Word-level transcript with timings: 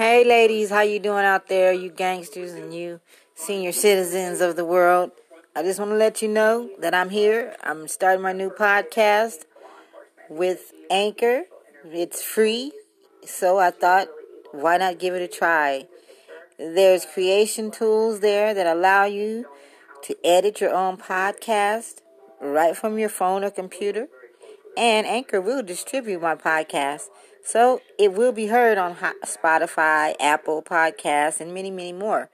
Hey 0.00 0.24
ladies, 0.24 0.70
how 0.70 0.80
you 0.80 0.98
doing 0.98 1.26
out 1.26 1.48
there, 1.48 1.74
you 1.74 1.90
gangsters 1.90 2.52
and 2.52 2.72
you 2.72 3.00
senior 3.34 3.70
citizens 3.70 4.40
of 4.40 4.56
the 4.56 4.64
world? 4.64 5.10
I 5.54 5.62
just 5.62 5.78
want 5.78 5.90
to 5.90 5.96
let 5.98 6.22
you 6.22 6.28
know 6.28 6.70
that 6.78 6.94
I'm 6.94 7.10
here. 7.10 7.54
I'm 7.62 7.86
starting 7.86 8.22
my 8.22 8.32
new 8.32 8.48
podcast 8.48 9.44
with 10.30 10.72
Anchor. 10.90 11.42
It's 11.84 12.22
free, 12.22 12.72
so 13.26 13.58
I 13.58 13.70
thought 13.72 14.08
why 14.52 14.78
not 14.78 14.98
give 14.98 15.12
it 15.12 15.20
a 15.20 15.28
try? 15.28 15.86
There's 16.56 17.04
creation 17.04 17.70
tools 17.70 18.20
there 18.20 18.54
that 18.54 18.66
allow 18.66 19.04
you 19.04 19.44
to 20.04 20.16
edit 20.24 20.62
your 20.62 20.72
own 20.72 20.96
podcast 20.96 21.96
right 22.40 22.74
from 22.74 22.98
your 22.98 23.10
phone 23.10 23.44
or 23.44 23.50
computer. 23.50 24.08
And 24.76 25.06
Anchor 25.06 25.40
will 25.40 25.62
distribute 25.62 26.22
my 26.22 26.34
podcast. 26.34 27.08
So 27.44 27.80
it 27.98 28.12
will 28.12 28.32
be 28.32 28.46
heard 28.46 28.78
on 28.78 28.96
Spotify, 29.24 30.14
Apple 30.20 30.62
Podcasts, 30.62 31.40
and 31.40 31.52
many, 31.54 31.70
many 31.70 31.92
more. 31.92 32.30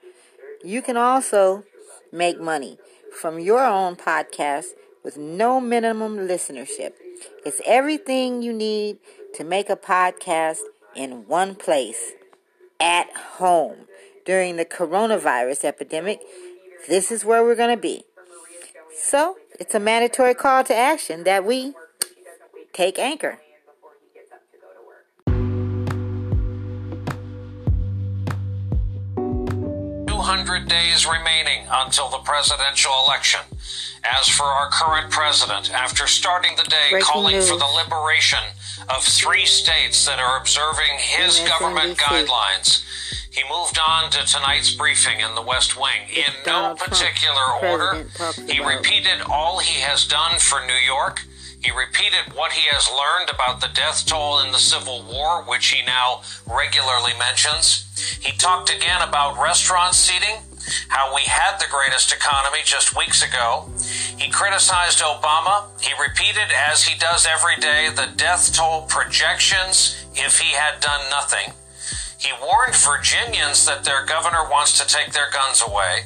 You 0.64 0.82
can 0.82 0.96
also 0.96 1.64
make 2.12 2.40
money 2.40 2.78
from 3.20 3.38
your 3.38 3.64
own 3.64 3.96
podcast 3.96 4.66
with 5.02 5.16
no 5.16 5.60
minimum 5.60 6.18
listenership. 6.18 6.92
It's 7.44 7.60
everything 7.64 8.42
you 8.42 8.52
need 8.52 8.98
to 9.34 9.44
make 9.44 9.70
a 9.70 9.76
podcast 9.76 10.58
in 10.94 11.26
one 11.26 11.54
place 11.54 12.12
at 12.80 13.14
home. 13.16 13.86
During 14.24 14.56
the 14.56 14.64
coronavirus 14.64 15.64
epidemic, 15.64 16.20
this 16.88 17.12
is 17.12 17.24
where 17.24 17.44
we're 17.44 17.54
going 17.54 17.76
to 17.76 17.80
be. 17.80 18.04
So, 18.98 19.36
it's 19.60 19.74
a 19.74 19.80
mandatory 19.80 20.34
call 20.34 20.64
to 20.64 20.74
action 20.74 21.22
that 21.24 21.44
we 21.44 21.74
take 22.76 22.98
anchor. 22.98 23.38
200 30.06 30.68
days 30.68 31.06
remaining 31.06 31.64
until 31.70 32.10
the 32.10 32.18
presidential 32.18 32.92
election. 33.06 33.40
As 34.04 34.28
for 34.28 34.44
our 34.44 34.68
current 34.70 35.10
president, 35.10 35.72
after 35.72 36.06
starting 36.06 36.52
the 36.56 36.64
day 36.64 36.88
Breaking 36.90 37.06
calling 37.06 37.34
news. 37.36 37.48
for 37.48 37.56
the 37.56 37.64
liberation 37.64 38.38
of 38.94 39.02
three 39.02 39.46
states 39.46 40.04
that 40.04 40.18
are 40.20 40.38
observing 40.38 40.98
his 40.98 41.40
MSNBC. 41.40 41.48
government 41.48 41.98
guidelines, 41.98 42.84
he 43.30 43.42
moved 43.50 43.78
on 43.78 44.10
to 44.10 44.24
tonight's 44.26 44.74
briefing 44.74 45.20
in 45.20 45.34
the 45.34 45.42
West 45.42 45.80
Wing. 45.80 46.08
In 46.14 46.32
no 46.46 46.74
particular 46.76 47.46
order, 47.62 48.06
he 48.46 48.60
repeated 48.64 49.22
all 49.30 49.58
he 49.60 49.80
has 49.80 50.06
done 50.06 50.38
for 50.38 50.60
New 50.66 50.80
York. 50.86 51.22
He 51.62 51.70
repeated 51.70 52.34
what 52.34 52.52
he 52.52 52.68
has 52.70 52.88
learned 52.88 53.30
about 53.30 53.60
the 53.60 53.74
death 53.74 54.04
toll 54.06 54.40
in 54.40 54.52
the 54.52 54.58
Civil 54.58 55.02
War, 55.02 55.42
which 55.42 55.68
he 55.68 55.84
now 55.84 56.22
regularly 56.46 57.12
mentions. 57.18 57.82
He 58.20 58.36
talked 58.36 58.70
again 58.70 59.02
about 59.02 59.40
restaurant 59.40 59.94
seating, 59.94 60.36
how 60.88 61.14
we 61.14 61.22
had 61.22 61.58
the 61.58 61.70
greatest 61.70 62.12
economy 62.12 62.58
just 62.64 62.96
weeks 62.96 63.22
ago. 63.22 63.68
He 64.16 64.30
criticized 64.30 65.00
Obama. 65.00 65.66
He 65.80 65.92
repeated, 66.00 66.52
as 66.52 66.84
he 66.84 66.98
does 66.98 67.26
every 67.26 67.56
day, 67.56 67.88
the 67.94 68.12
death 68.16 68.52
toll 68.54 68.82
projections 68.82 70.06
if 70.14 70.38
he 70.38 70.52
had 70.52 70.80
done 70.80 71.00
nothing. 71.10 71.52
He 72.18 72.32
warned 72.40 72.74
Virginians 72.74 73.66
that 73.66 73.84
their 73.84 74.04
governor 74.04 74.48
wants 74.50 74.78
to 74.80 74.86
take 74.86 75.12
their 75.12 75.30
guns 75.30 75.62
away 75.66 76.04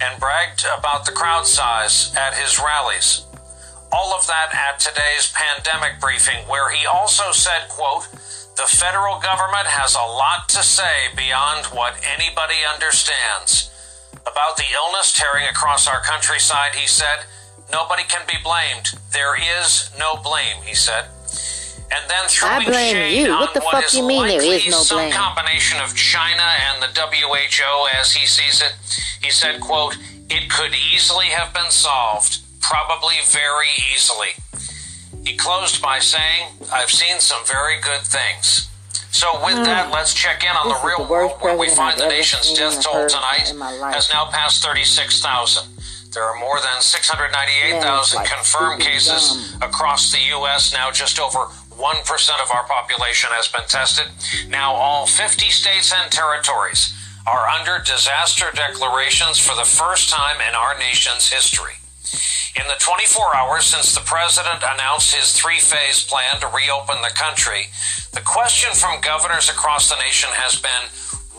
and 0.00 0.20
bragged 0.20 0.64
about 0.76 1.06
the 1.06 1.12
crowd 1.12 1.46
size 1.46 2.14
at 2.16 2.34
his 2.34 2.58
rallies. 2.58 3.24
All 3.92 4.14
of 4.14 4.26
that 4.26 4.54
at 4.54 4.80
today's 4.80 5.32
pandemic 5.32 6.00
briefing, 6.00 6.48
where 6.48 6.70
he 6.70 6.86
also 6.86 7.30
said, 7.32 7.68
quote, 7.68 8.08
the 8.56 8.68
federal 8.68 9.20
government 9.20 9.66
has 9.66 9.94
a 9.94 10.04
lot 10.04 10.48
to 10.50 10.62
say 10.62 11.08
beyond 11.16 11.66
what 11.66 11.94
anybody 12.04 12.64
understands. 12.68 13.70
About 14.22 14.56
the 14.56 14.68
illness 14.74 15.12
tearing 15.12 15.48
across 15.48 15.88
our 15.88 16.00
countryside, 16.00 16.74
he 16.74 16.86
said, 16.86 17.24
Nobody 17.72 18.02
can 18.04 18.20
be 18.28 18.36
blamed. 18.44 18.92
There 19.12 19.34
is 19.34 19.90
no 19.98 20.16
blame, 20.16 20.60
he 20.64 20.74
said. 20.74 21.06
And 21.92 22.08
then 22.08 22.28
throwing 22.28 22.62
I 22.62 22.64
blame 22.64 22.94
shade 22.94 23.16
you. 23.24 23.30
What 23.32 23.54
the 23.54 23.60
what 23.60 23.84
fuck 23.84 23.94
you 23.94 24.06
mean 24.06 24.28
there 24.28 24.42
is 24.42 24.68
no 24.68 24.78
some 24.78 24.98
blame? 24.98 25.12
combination 25.12 25.80
of 25.80 25.94
China 25.96 26.42
and 26.42 26.82
the 26.82 26.88
WHO 26.88 27.88
as 27.98 28.12
he 28.12 28.26
sees 28.26 28.60
it. 28.60 28.72
He 29.22 29.30
said, 29.30 29.60
quote, 29.60 29.96
it 30.28 30.50
could 30.50 30.72
easily 30.92 31.26
have 31.26 31.52
been 31.52 31.70
solved, 31.70 32.40
probably 32.62 33.16
very 33.28 33.68
easily. 33.92 34.34
He 35.24 35.36
closed 35.36 35.82
by 35.82 35.98
saying, 35.98 36.48
I've 36.72 36.90
seen 36.90 37.20
some 37.20 37.44
very 37.46 37.80
good 37.80 38.00
things. 38.00 38.68
So 39.12 39.28
with 39.44 39.56
mm. 39.56 39.64
that, 39.64 39.92
let's 39.92 40.14
check 40.14 40.42
in 40.42 40.50
on 40.50 40.68
this 40.68 40.80
the 40.80 40.88
real 40.88 41.04
the 41.04 41.12
world 41.12 41.32
where 41.40 41.56
we 41.56 41.68
find 41.68 42.00
I've 42.00 42.08
the 42.08 42.08
nation's 42.08 42.52
death 42.54 42.82
toll 42.82 43.06
tonight 43.06 43.52
has 43.92 44.08
now 44.10 44.26
passed 44.32 44.64
36,000. 44.64 45.68
There 46.12 46.24
are 46.24 46.38
more 46.40 46.58
than 46.60 46.80
698,000 46.80 48.16
like 48.16 48.28
confirmed 48.28 48.80
cases 48.80 49.52
dumb. 49.52 49.68
across 49.68 50.12
the 50.12 50.20
U.S. 50.36 50.72
Now 50.72 50.90
just 50.90 51.20
over 51.20 51.38
1% 51.38 52.42
of 52.42 52.50
our 52.52 52.64
population 52.64 53.30
has 53.32 53.48
been 53.48 53.68
tested. 53.68 54.06
Now 54.48 54.72
all 54.72 55.06
50 55.06 55.50
states 55.50 55.92
and 55.92 56.10
territories 56.10 56.92
are 57.26 57.48
under 57.48 57.78
disaster 57.84 58.46
declarations 58.54 59.38
for 59.38 59.54
the 59.54 59.64
first 59.64 60.10
time 60.10 60.36
in 60.46 60.54
our 60.54 60.76
nation's 60.78 61.28
history. 61.28 61.74
In 62.58 62.66
the 62.68 62.76
24 62.78 63.36
hours 63.36 63.64
since 63.64 63.94
the 63.94 64.04
president 64.04 64.62
announced 64.62 65.14
his 65.14 65.32
three 65.32 65.58
phase 65.58 66.04
plan 66.04 66.40
to 66.40 66.48
reopen 66.48 67.00
the 67.00 67.14
country, 67.14 67.68
the 68.12 68.20
question 68.20 68.74
from 68.74 69.00
governors 69.00 69.48
across 69.48 69.88
the 69.88 69.96
nation 69.96 70.30
has 70.32 70.60
been 70.60 70.90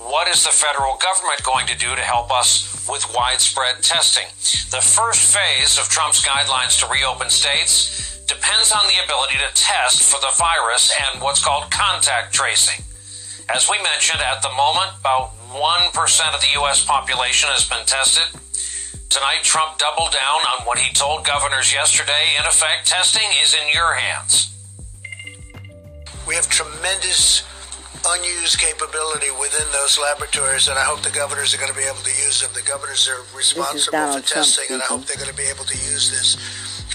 what 0.09 0.27
is 0.27 0.43
the 0.43 0.51
federal 0.51 0.97
government 0.97 1.43
going 1.43 1.67
to 1.67 1.77
do 1.77 1.95
to 1.95 2.01
help 2.01 2.31
us 2.31 2.87
with 2.89 3.05
widespread 3.15 3.81
testing? 3.81 4.27
The 4.71 4.83
first 4.83 5.33
phase 5.33 5.79
of 5.79 5.87
Trump's 5.87 6.25
guidelines 6.25 6.79
to 6.79 6.91
reopen 6.91 7.29
states 7.29 8.19
depends 8.27 8.71
on 8.71 8.83
the 8.87 9.03
ability 9.05 9.37
to 9.39 9.53
test 9.53 10.03
for 10.03 10.19
the 10.19 10.33
virus 10.37 10.91
and 10.91 11.21
what's 11.21 11.43
called 11.43 11.71
contact 11.71 12.33
tracing. 12.33 12.83
As 13.53 13.69
we 13.69 13.81
mentioned, 13.83 14.21
at 14.21 14.41
the 14.41 14.51
moment, 14.51 14.91
about 14.99 15.31
1% 15.51 16.35
of 16.35 16.41
the 16.41 16.51
U.S. 16.59 16.83
population 16.83 17.49
has 17.51 17.67
been 17.67 17.85
tested. 17.85 18.27
Tonight, 19.13 19.43
Trump 19.43 19.77
doubled 19.77 20.11
down 20.11 20.39
on 20.57 20.65
what 20.65 20.79
he 20.79 20.91
told 20.91 21.23
governors 21.23 21.71
yesterday. 21.71 22.33
In 22.39 22.47
effect, 22.47 22.87
testing 22.87 23.29
is 23.43 23.53
in 23.53 23.69
your 23.71 23.93
hands. 23.93 24.49
We 26.25 26.33
have 26.33 26.49
tremendous 26.49 27.43
unused 28.07 28.57
capability 28.57 29.29
within 29.39 29.67
those 29.71 29.99
laboratories, 29.99 30.67
and 30.67 30.79
I 30.79 30.81
hope 30.81 31.03
the 31.03 31.11
governors 31.11 31.53
are 31.53 31.57
going 31.57 31.69
to 31.69 31.77
be 31.77 31.83
able 31.83 32.01
to 32.01 32.09
use 32.25 32.41
them. 32.41 32.49
The 32.55 32.63
governors 32.63 33.07
are 33.07 33.21
responsible 33.37 34.13
for 34.13 34.21
testing, 34.25 34.65
and 34.71 34.81
I 34.81 34.85
hope 34.85 35.05
they're 35.05 35.21
going 35.21 35.29
to 35.29 35.37
be 35.37 35.45
able 35.45 35.65
to 35.65 35.77
use 35.77 36.09
this 36.09 36.33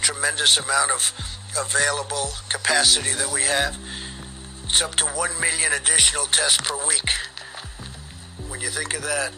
tremendous 0.02 0.58
amount 0.58 0.90
of 0.90 1.14
available 1.56 2.30
capacity 2.48 3.12
that 3.14 3.30
we 3.30 3.42
have. 3.42 3.78
It's 4.64 4.82
up 4.82 4.96
to 4.96 5.04
1 5.06 5.40
million 5.40 5.72
additional 5.72 6.26
tests 6.26 6.58
per 6.66 6.74
week. 6.84 7.14
When 8.48 8.60
you 8.60 8.70
think 8.70 8.94
of 8.94 9.02
that, 9.02 9.30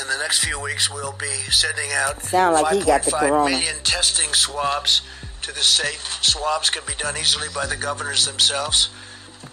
in 0.00 0.08
the 0.08 0.18
next 0.18 0.44
few 0.44 0.58
weeks, 0.60 0.90
we'll 0.90 1.12
be 1.12 1.32
sending 1.50 1.90
out 1.94 2.22
Sound 2.22 2.54
like 2.54 2.74
he 2.76 2.84
got 2.84 3.02
the 3.02 3.10
corona. 3.12 3.50
million 3.50 3.76
testing 3.82 4.32
swabs 4.32 5.02
to 5.42 5.52
the 5.52 5.60
state. 5.60 5.98
Swabs 6.22 6.70
can 6.70 6.82
be 6.86 6.94
done 6.94 7.16
easily 7.16 7.48
by 7.54 7.66
the 7.66 7.76
governors 7.76 8.24
themselves. 8.26 8.90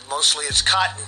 Mostly 0.09 0.45
it's 0.45 0.61
cotton. 0.61 1.03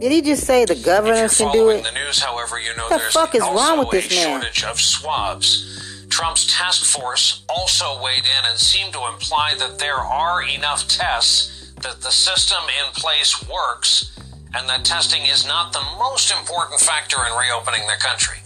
Did 0.00 0.12
he 0.12 0.20
just 0.20 0.44
say 0.44 0.64
the 0.64 0.74
governors 0.74 1.38
can 1.38 1.52
do 1.52 1.70
it? 1.70 1.82
the 1.84 1.92
news, 1.92 2.18
however, 2.18 2.60
you 2.60 2.76
know 2.76 2.84
what 2.88 3.02
the 3.02 3.10
fuck 3.10 3.34
is 3.34 3.40
wrong 3.42 3.78
with 3.78 3.88
a 3.88 3.90
this 3.92 4.10
man? 4.10 4.40
shortage 4.40 4.64
of 4.64 4.80
swabs. 4.80 6.06
Trump's 6.10 6.46
task 6.54 6.84
force 6.84 7.44
also 7.48 8.02
weighed 8.02 8.24
in 8.24 8.44
and 8.50 8.58
seemed 8.58 8.92
to 8.92 9.00
imply 9.12 9.54
that 9.58 9.78
there 9.78 9.96
are 9.98 10.42
enough 10.42 10.86
tests 10.88 11.72
that 11.82 12.00
the 12.00 12.10
system 12.10 12.62
in 12.84 12.92
place 12.92 13.42
works 13.48 14.16
and 14.56 14.68
that 14.68 14.84
testing 14.84 15.22
is 15.28 15.46
not 15.46 15.72
the 15.72 15.84
most 15.98 16.32
important 16.32 16.80
factor 16.80 17.20
in 17.28 17.32
reopening 17.36 17.84
the 17.86 18.00
country. 18.00 18.40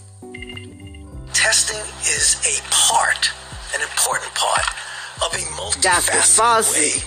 Testing 1.31 1.79
is 2.03 2.35
a 2.43 2.59
part, 2.67 3.31
an 3.73 3.81
important 3.81 4.27
part 4.35 4.67
of 5.23 5.31
a 5.31 5.43
multifaceted 5.55 6.75
way 6.75 6.99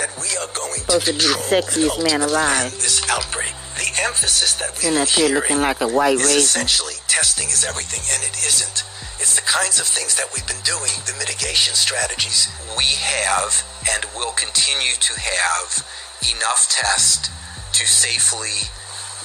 that 0.00 0.08
we 0.16 0.32
are 0.40 0.48
going 0.56 0.80
supposed 0.80 1.04
to, 1.04 1.12
to 1.12 1.18
be 1.20 1.28
the 1.28 1.40
sexiest 1.52 2.00
man 2.02 2.22
alive. 2.22 2.72
In 2.72 2.80
this 2.80 3.04
outbreak. 3.12 3.52
The 3.76 3.92
emphasis 4.08 4.56
that 4.56 4.72
we 4.80 4.88
and 4.88 4.96
are 4.96 5.04
here 5.04 5.28
looking 5.36 5.60
like 5.60 5.82
a 5.82 5.88
white 5.88 6.16
is 6.16 6.24
raisin. 6.24 6.64
essentially 6.64 6.96
testing 7.08 7.48
is 7.48 7.64
everything, 7.64 8.00
and 8.16 8.24
it 8.24 8.40
isn't. 8.40 8.88
It's 9.20 9.36
the 9.36 9.44
kinds 9.44 9.80
of 9.80 9.84
things 9.84 10.16
that 10.16 10.32
we've 10.32 10.46
been 10.48 10.64
doing, 10.64 10.92
the 11.04 11.12
mitigation 11.20 11.76
strategies. 11.76 12.48
We 12.72 12.88
have 13.04 13.52
and 13.92 14.04
will 14.16 14.32
continue 14.32 14.96
to 14.96 15.12
have 15.12 15.84
enough 16.24 16.68
tests 16.72 17.28
to 17.76 17.84
safely 17.84 18.64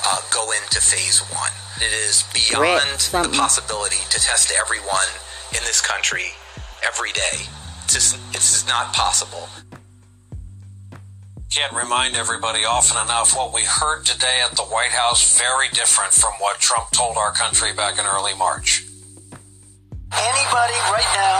uh, 0.03 0.19
go 0.27 0.51
into 0.51 0.83
phase 0.83 1.23
one. 1.31 1.55
It 1.79 1.95
is 1.95 2.27
beyond 2.35 2.99
the 3.15 3.31
possibility 3.31 4.03
to 4.11 4.19
test 4.19 4.51
everyone 4.51 5.07
in 5.55 5.63
this 5.63 5.79
country 5.79 6.35
every 6.83 7.15
day. 7.15 7.47
It's 7.87 7.95
just, 7.95 8.19
it's 8.35 8.51
just 8.51 8.67
not 8.67 8.91
possible. 8.91 9.47
Can't 11.49 11.71
remind 11.71 12.17
everybody 12.17 12.67
often 12.67 12.99
enough 12.99 13.37
what 13.37 13.53
we 13.53 13.63
heard 13.63 14.03
today 14.03 14.43
at 14.43 14.51
the 14.57 14.67
White 14.67 14.91
House 14.91 15.39
very 15.39 15.69
different 15.71 16.11
from 16.11 16.33
what 16.43 16.59
Trump 16.59 16.91
told 16.91 17.15
our 17.15 17.31
country 17.31 17.71
back 17.71 17.99
in 17.99 18.05
early 18.05 18.35
March. 18.35 18.83
Anybody 20.11 20.75
right 20.91 21.11
now, 21.15 21.39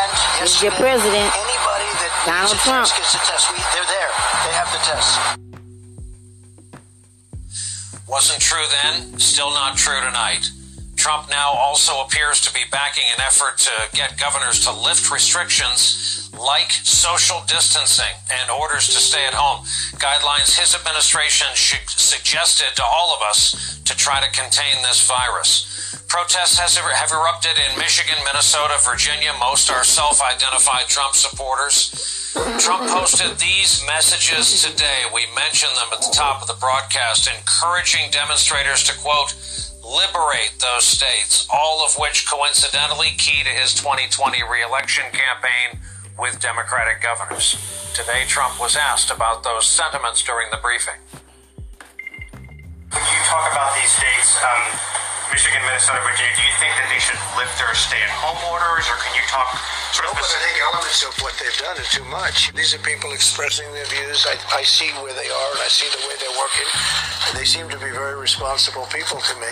and 0.00 0.10
yes, 0.40 0.62
your 0.62 0.72
president, 0.80 1.28
anybody 1.28 1.88
that 2.00 2.12
Donald 2.24 2.56
Trump 2.64 2.88
gets 2.88 3.12
a 3.12 3.20
test, 3.20 3.52
we, 3.52 3.60
they're 3.76 3.84
there. 3.84 4.12
They 4.48 4.52
have 4.56 4.72
the 4.72 4.80
test. 4.80 5.51
Wasn't 8.12 8.42
true 8.42 8.66
then, 8.82 9.18
still 9.18 9.52
not 9.52 9.78
true 9.78 9.98
tonight. 10.04 10.50
Trump 10.96 11.30
now 11.30 11.52
also 11.52 12.02
appears 12.02 12.42
to 12.42 12.52
be 12.52 12.60
backing 12.70 13.04
an 13.10 13.22
effort 13.22 13.56
to 13.56 13.72
get 13.96 14.18
governors 14.18 14.60
to 14.66 14.70
lift 14.70 15.10
restrictions 15.10 16.28
like 16.38 16.70
social 16.72 17.40
distancing 17.48 18.12
and 18.30 18.50
orders 18.50 18.88
to 18.88 19.00
stay 19.00 19.24
at 19.24 19.32
home, 19.32 19.64
guidelines 19.96 20.60
his 20.60 20.74
administration 20.74 21.46
suggested 21.56 22.76
to 22.76 22.84
all 22.84 23.16
of 23.16 23.22
us 23.22 23.80
to 23.86 23.96
try 23.96 24.20
to 24.20 24.30
contain 24.38 24.82
this 24.82 25.08
virus. 25.08 25.71
Protests 26.08 26.58
has, 26.58 26.76
have 26.76 27.12
erupted 27.12 27.56
in 27.60 27.78
Michigan, 27.78 28.16
Minnesota, 28.24 28.80
Virginia. 28.80 29.32
Most 29.38 29.70
are 29.70 29.84
self 29.84 30.22
identified 30.22 30.88
Trump 30.88 31.14
supporters. 31.14 31.92
Trump 32.58 32.88
posted 32.88 33.36
these 33.36 33.84
messages 33.86 34.64
today. 34.64 35.04
We 35.12 35.26
mentioned 35.36 35.76
them 35.76 35.92
at 35.92 36.00
the 36.00 36.12
top 36.12 36.40
of 36.40 36.48
the 36.48 36.56
broadcast, 36.56 37.28
encouraging 37.28 38.10
demonstrators 38.10 38.82
to, 38.84 38.96
quote, 39.00 39.36
liberate 39.84 40.56
those 40.60 40.84
states, 40.84 41.46
all 41.52 41.84
of 41.84 41.92
which 41.98 42.24
coincidentally 42.24 43.12
key 43.18 43.42
to 43.42 43.50
his 43.50 43.74
2020 43.74 44.40
reelection 44.48 45.04
campaign 45.12 45.80
with 46.18 46.40
Democratic 46.40 47.02
governors. 47.02 47.60
Today, 47.92 48.24
Trump 48.26 48.58
was 48.58 48.76
asked 48.76 49.10
about 49.10 49.44
those 49.44 49.66
sentiments 49.66 50.22
during 50.22 50.48
the 50.50 50.58
briefing. 50.62 50.96
When 52.32 53.04
you 53.04 53.20
talk 53.28 53.52
about 53.52 53.74
these 53.76 53.92
states, 53.92 54.40
um, 54.40 55.01
Michigan, 55.32 55.64
Minnesota, 55.64 55.96
Virginia, 56.04 56.28
do 56.36 56.44
you 56.44 56.54
think 56.60 56.76
that 56.76 56.92
they 56.92 57.00
should 57.00 57.16
lift 57.40 57.56
their 57.56 57.72
stay-at-home 57.72 58.36
orders, 58.52 58.84
or 58.84 59.00
can 59.00 59.16
you 59.16 59.24
talk 59.32 59.48
sort 59.96 60.04
of? 60.04 60.12
No, 60.12 60.20
but 60.20 60.28
I 60.28 60.40
think 60.44 60.60
elements 60.60 61.00
of 61.08 61.16
what 61.24 61.32
they've 61.40 61.56
done 61.56 61.76
is 61.80 61.88
too 61.88 62.04
much. 62.12 62.52
These 62.52 62.76
are 62.76 62.82
people 62.84 63.16
expressing 63.16 63.64
their 63.72 63.88
views. 63.88 64.28
I, 64.28 64.36
I 64.52 64.62
see 64.62 64.92
where 65.00 65.16
they 65.16 65.32
are, 65.32 65.50
and 65.56 65.62
I 65.64 65.72
see 65.72 65.88
the 65.88 66.04
way 66.04 66.20
they're 66.20 66.36
working, 66.36 66.68
and 67.24 67.32
they 67.32 67.48
seem 67.48 67.64
to 67.72 67.80
be 67.80 67.88
very 67.88 68.12
responsible 68.12 68.84
people 68.92 69.24
to 69.24 69.34
me. 69.40 69.48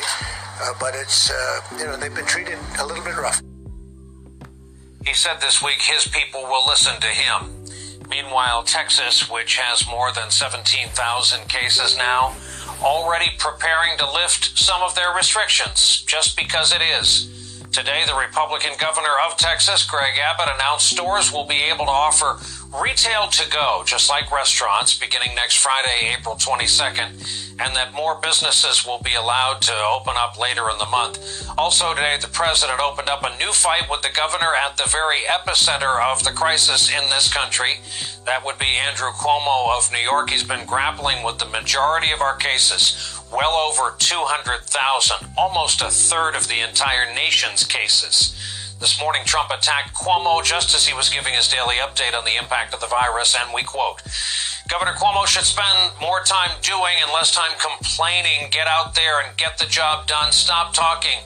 Uh, 0.61 0.77
but 0.77 0.93
it's 0.93 1.33
uh, 1.33 1.61
you 1.81 1.89
know 1.89 1.97
they've 1.97 2.15
been 2.15 2.29
treated 2.29 2.61
a 2.77 2.85
little 2.85 3.03
bit 3.03 3.17
rough. 3.17 3.41
He 5.09 5.17
said 5.17 5.41
this 5.41 5.65
week 5.65 5.81
his 5.81 6.05
people 6.13 6.45
will 6.45 6.69
listen 6.69 7.01
to 7.01 7.09
him. 7.09 7.65
Meanwhile, 8.13 8.65
Texas, 8.65 9.31
which 9.31 9.57
has 9.57 9.89
more 9.89 10.13
than 10.13 10.31
17,000 10.31 10.93
cases 11.49 11.97
now, 11.97 12.37
already 12.83 13.31
preparing 13.39 13.99
to 13.99 14.11
lift 14.11 14.59
some 14.59 14.83
of 14.83 14.95
their 14.95 15.15
restrictions 15.15 16.03
just 16.07 16.37
because 16.37 16.73
it 16.73 16.83
is. 16.83 17.40
Today, 17.73 18.03
the 18.05 18.17
Republican 18.17 18.73
governor 18.81 19.15
of 19.25 19.37
Texas, 19.37 19.87
Greg 19.87 20.19
Abbott, 20.19 20.53
announced 20.57 20.91
stores 20.91 21.33
will 21.33 21.47
be 21.47 21.63
able 21.71 21.85
to 21.85 21.91
offer 21.93 22.37
retail 22.83 23.29
to 23.29 23.49
go, 23.49 23.85
just 23.87 24.11
like 24.11 24.33
restaurants, 24.33 24.99
beginning 24.99 25.37
next 25.37 25.55
Friday, 25.55 26.17
April 26.19 26.35
22nd, 26.35 27.55
and 27.61 27.77
that 27.77 27.95
more 27.95 28.19
businesses 28.21 28.85
will 28.85 28.99
be 29.05 29.15
allowed 29.15 29.63
to 29.63 29.73
open 29.87 30.15
up 30.17 30.37
later 30.37 30.69
in 30.69 30.79
the 30.79 30.87
month. 30.87 31.47
Also, 31.57 31.95
today, 31.95 32.17
the 32.21 32.27
president 32.27 32.81
opened 32.81 33.09
up 33.09 33.23
a 33.23 33.39
new 33.39 33.53
fight 33.53 33.89
with 33.89 34.03
the 34.03 34.11
governor 34.17 34.51
at 34.67 34.77
the 34.77 34.89
very 34.91 35.21
epicenter 35.31 36.03
of 36.11 36.25
the 36.25 36.33
crisis 36.33 36.91
in 36.91 37.09
this 37.11 37.33
country. 37.33 37.79
That 38.27 38.45
would 38.45 38.59
be 38.59 38.79
Andrew 38.89 39.11
Cuomo 39.11 39.79
of 39.79 39.93
New 39.93 39.99
York. 39.99 40.31
He's 40.31 40.43
been 40.43 40.67
grappling 40.67 41.23
with 41.23 41.39
the 41.39 41.47
majority 41.47 42.11
of 42.11 42.21
our 42.21 42.35
cases, 42.35 43.20
well 43.33 43.55
over 43.55 43.95
200,000, 43.99 45.29
almost 45.39 45.83
a 45.83 45.91
third 45.91 46.35
of 46.35 46.49
the 46.49 46.61
entire 46.61 47.13
nation's 47.15 47.65
cases. 47.65 48.37
This 48.81 48.99
morning, 48.99 49.23
Trump 49.27 49.51
attacked 49.51 49.95
Cuomo 49.95 50.43
just 50.43 50.75
as 50.75 50.87
he 50.87 50.95
was 50.95 51.11
giving 51.11 51.35
his 51.35 51.49
daily 51.49 51.77
update 51.77 52.17
on 52.17 52.25
the 52.25 52.37
impact 52.37 52.73
of 52.73 52.81
the 52.81 52.87
virus, 52.87 53.37
and 53.39 53.53
we 53.55 53.63
quote, 53.63 54.01
Governor 54.69 54.93
Cuomo 54.93 55.27
should 55.27 55.45
spend 55.45 55.93
more 56.01 56.23
time 56.25 56.51
doing 56.63 56.95
and 57.03 57.13
less 57.13 57.35
time 57.35 57.51
complaining. 57.61 58.49
Get 58.51 58.67
out 58.67 58.95
there 58.95 59.21
and 59.21 59.37
get 59.37 59.59
the 59.59 59.67
job 59.67 60.07
done. 60.07 60.33
Stop 60.33 60.73
talking. 60.73 61.19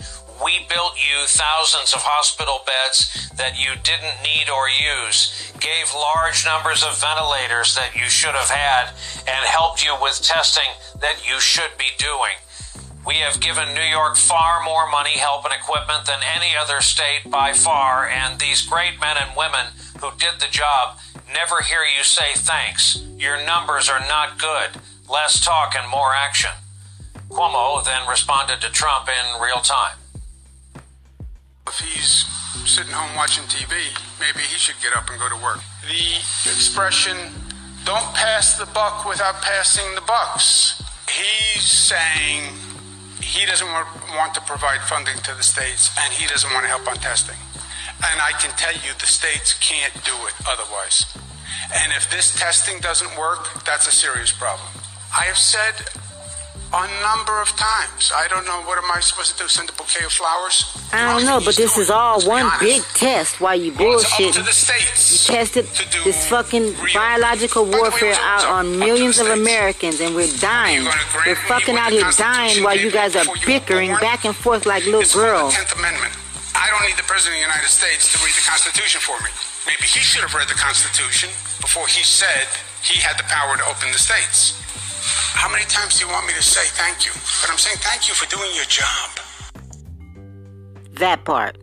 We 0.43 0.67
built 0.69 0.99
you 0.99 1.27
thousands 1.27 1.95
of 1.95 2.03
hospital 2.03 2.61
beds 2.67 3.31
that 3.37 3.55
you 3.55 3.79
didn't 3.83 4.23
need 4.23 4.51
or 4.51 4.69
use, 4.69 5.53
gave 5.61 5.95
large 5.95 6.45
numbers 6.45 6.83
of 6.83 6.99
ventilators 6.99 7.75
that 7.77 7.95
you 7.95 8.11
should 8.11 8.35
have 8.35 8.51
had, 8.51 8.91
and 9.29 9.45
helped 9.47 9.85
you 9.85 9.95
with 10.01 10.23
testing 10.23 10.75
that 11.01 11.23
you 11.29 11.39
should 11.41 11.79
be 11.79 11.95
doing. 11.99 12.35
We 13.07 13.17
have 13.17 13.41
given 13.41 13.75
New 13.75 13.85
York 13.85 14.17
far 14.17 14.65
more 14.65 14.91
money, 14.91 15.19
help, 15.19 15.45
and 15.45 15.55
equipment 15.55 16.07
than 16.07 16.21
any 16.25 16.57
other 16.57 16.81
state 16.81 17.31
by 17.31 17.53
far, 17.53 18.09
and 18.09 18.41
these 18.41 18.63
great 18.63 18.99
men 18.99 19.17
and 19.17 19.37
women 19.37 19.67
who 20.01 20.11
did 20.19 20.41
the 20.41 20.51
job 20.51 20.99
never 21.33 21.63
hear 21.63 21.85
you 21.85 22.03
say 22.03 22.33
thanks. 22.35 23.05
Your 23.19 23.45
numbers 23.45 23.89
are 23.89 24.01
not 24.01 24.39
good. 24.39 24.81
Less 25.09 25.41
talk 25.41 25.75
and 25.77 25.89
more 25.89 26.15
action. 26.15 26.51
Cuomo 27.29 27.85
then 27.85 28.09
responded 28.09 28.61
to 28.61 28.71
Trump 28.71 29.09
in 29.09 29.43
real 29.43 29.61
time. 29.61 29.97
He's 31.95 32.27
sitting 32.67 32.93
home 32.93 33.15
watching 33.15 33.45
TV, 33.45 33.71
maybe 34.19 34.43
he 34.43 34.59
should 34.59 34.75
get 34.83 34.97
up 34.97 35.09
and 35.11 35.19
go 35.19 35.29
to 35.29 35.39
work. 35.43 35.61
The 35.87 36.19
expression, 36.51 37.17
don't 37.85 38.15
pass 38.15 38.59
the 38.59 38.67
buck 38.67 39.07
without 39.07 39.41
passing 39.43 39.87
the 39.95 40.01
bucks. 40.03 40.83
He's 41.07 41.63
saying 41.63 42.51
he 43.21 43.47
doesn't 43.47 43.69
want 44.17 44.35
to 44.35 44.41
provide 44.43 44.81
funding 44.83 45.17
to 45.23 45.35
the 45.35 45.43
states 45.43 45.95
and 46.03 46.13
he 46.13 46.27
doesn't 46.27 46.53
want 46.53 46.65
to 46.65 46.69
help 46.69 46.89
on 46.89 46.97
testing. 46.97 47.37
And 48.11 48.21
I 48.21 48.33
can 48.41 48.51
tell 48.57 48.73
you 48.73 48.93
the 48.99 49.07
states 49.07 49.55
can't 49.61 49.95
do 50.05 50.15
it 50.27 50.35
otherwise. 50.49 51.07
And 51.73 51.93
if 51.93 52.11
this 52.11 52.35
testing 52.35 52.81
doesn't 52.81 53.17
work, 53.19 53.65
that's 53.65 53.87
a 53.87 53.93
serious 53.93 54.33
problem. 54.33 54.69
I 55.15 55.25
have 55.25 55.39
said 55.39 55.87
a 56.75 56.87
number 57.03 57.41
of 57.41 57.49
times. 57.55 58.11
I 58.15 58.27
don't 58.29 58.45
know. 58.45 58.61
What 58.67 58.79
am 58.79 58.91
I 58.91 59.01
supposed 59.01 59.37
to 59.39 59.43
do? 59.43 59.49
Send 59.49 59.71
a 59.71 59.73
bouquet 59.75 60.05
of 60.05 60.13
flowers? 60.13 60.75
I 60.93 61.07
don't 61.13 61.25
know, 61.25 61.41
but 61.45 61.55
this 61.55 61.79
is 61.79 61.91
all 61.91 62.21
one 62.27 62.51
big 62.59 62.83
test. 62.95 63.41
Why 63.41 63.55
you 63.55 63.71
bullshit? 63.71 64.35
You 64.35 64.43
tested 64.43 65.67
this 66.03 66.27
fucking 66.27 66.75
biological 66.93 67.65
warfare 67.65 68.17
out 68.21 68.45
on 68.47 68.79
millions 68.79 69.19
of 69.19 69.29
Americans, 69.29 70.01
and 70.01 70.15
we're 70.15 70.35
dying. 70.39 70.85
We're 71.27 71.37
fucking 71.47 71.77
out 71.77 71.93
here 71.93 72.11
dying 72.19 72.63
while 72.65 72.77
you 72.77 72.91
guys 72.91 73.15
are 73.15 73.25
bickering 73.47 73.93
back 74.03 74.25
and 74.25 74.35
forth 74.35 74.67
like 74.67 74.85
little 74.85 75.07
girls. 75.15 75.55
Tenth 75.55 75.79
Amendment. 75.79 76.13
I 76.55 76.71
don't 76.71 76.87
need 76.87 76.97
the 76.97 77.07
President 77.07 77.39
of 77.39 77.47
the 77.47 77.47
United 77.55 77.71
States 77.71 78.11
to 78.15 78.19
read 78.25 78.35
the 78.35 78.47
Constitution 78.47 79.01
for 79.01 79.19
me. 79.23 79.31
Maybe 79.67 79.87
he 79.87 80.01
should 80.01 80.23
have 80.23 80.35
read 80.35 80.49
the 80.49 80.59
Constitution 80.59 81.31
before 81.61 81.87
he 81.87 82.03
said 82.03 82.47
he 82.83 82.99
had 83.01 83.19
the 83.19 83.25
power 83.25 83.57
to 83.57 83.65
open 83.67 83.91
the 83.93 83.99
states. 83.99 84.59
How 85.35 85.51
many 85.51 85.65
times 85.65 85.99
do 85.99 86.07
you 86.07 86.11
want 86.11 86.27
me 86.27 86.33
to 86.35 86.43
say 86.43 86.67
thank 86.75 87.05
you? 87.05 87.13
But 87.43 87.51
I'm 87.51 87.59
saying 87.59 87.79
thank 87.81 88.09
you 88.09 88.15
for 88.15 88.27
doing 88.35 88.51
your 88.55 88.65
job. 88.65 89.11
That 90.99 91.25
part. 91.25 91.59